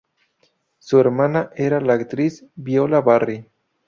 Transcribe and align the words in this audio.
Su 0.79 0.99
hermana 0.99 1.51
era 1.55 1.79
la 1.79 1.93
actriz 1.93 2.43
Viola 2.55 3.01
Barry. 3.01 3.45